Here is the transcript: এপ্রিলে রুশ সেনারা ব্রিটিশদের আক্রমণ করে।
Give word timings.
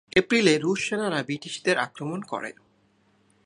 এপ্রিলে 0.15 0.53
রুশ 0.57 0.79
সেনারা 0.89 1.19
ব্রিটিশদের 1.23 1.77
আক্রমণ 1.77 2.19
করে। 2.21 2.51